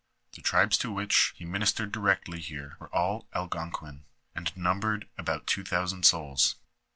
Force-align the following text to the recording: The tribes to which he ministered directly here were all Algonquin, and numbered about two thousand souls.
The 0.31 0.41
tribes 0.41 0.79
to 0.79 0.91
which 0.91 1.31
he 1.37 1.45
ministered 1.45 1.91
directly 1.91 2.39
here 2.41 2.75
were 2.79 2.89
all 2.91 3.27
Algonquin, 3.35 4.03
and 4.33 4.51
numbered 4.57 5.07
about 5.19 5.45
two 5.45 5.63
thousand 5.63 6.07
souls. 6.07 6.55